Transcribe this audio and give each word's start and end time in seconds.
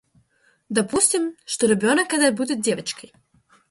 Допустим, 0.69 1.35
что 1.45 1.67
ребенок 1.67 2.11
этот 2.11 2.35
будет 2.35 2.59
девочкой. 2.59 3.13